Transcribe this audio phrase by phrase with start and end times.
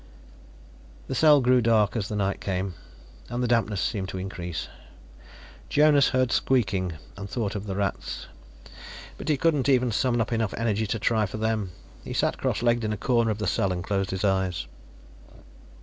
[1.05, 2.73] The cell grew dark as night came,
[3.29, 4.67] and the dampness seemed to increase.
[5.69, 8.25] Jonas heard squeaking and thought of the rats,
[9.19, 11.69] but he couldn't even summon up enough energy to try for them.
[12.03, 14.65] He sat crosslegged in a corner of the cell and closed his eyes.